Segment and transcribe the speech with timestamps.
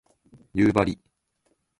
[0.55, 0.97] 夕張